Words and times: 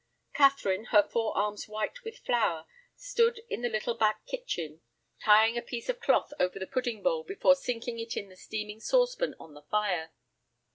Catherine, 0.33 0.85
her 0.85 1.03
fore 1.03 1.37
arms 1.37 1.67
white 1.67 2.03
with 2.03 2.17
flour, 2.17 2.65
stood 2.95 3.41
in 3.51 3.61
the 3.61 3.69
little 3.69 3.93
back 3.93 4.25
kitchen, 4.25 4.81
tying 5.23 5.59
a 5.59 5.61
piece 5.61 5.89
of 5.89 5.99
cloth 5.99 6.33
over 6.39 6.57
the 6.57 6.65
pudding 6.65 7.03
bowl 7.03 7.23
before 7.23 7.53
sinking 7.53 7.99
it 7.99 8.17
in 8.17 8.27
the 8.27 8.35
steaming 8.35 8.79
saucepan 8.79 9.35
on 9.39 9.53
the 9.53 9.61
fire. 9.61 10.11